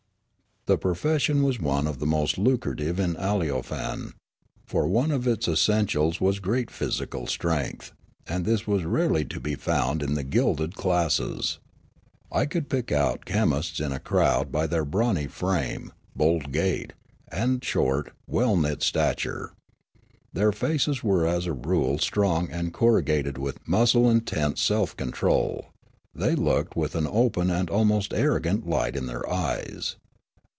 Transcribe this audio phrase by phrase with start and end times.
[0.67, 4.13] The profession was one of the most lucrative in Aleo fane,
[4.67, 7.93] for one of its essentials was great physical strength,
[8.27, 11.57] and this was rarely to be found in the gilded classes.
[12.31, 16.93] I could pick out chemists in a crowd by their brawny frame, bold gait,
[17.29, 19.53] and short, well knit stature.
[20.31, 25.69] Their faces were as a rule strong and corrugated with muscle and tense self control;
[26.13, 29.95] they looked with an open and almost arrogant light in their ej'es.